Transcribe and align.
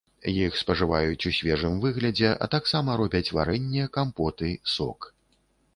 Іх 0.31 0.55
спажываюць 0.61 1.25
у 1.31 1.33
свежым 1.39 1.75
выглядзе, 1.83 2.29
а 2.45 2.49
таксама 2.57 2.89
робяць 3.03 3.25
варэнне, 3.39 3.83
кампоты, 3.99 4.49
сок. 4.75 4.99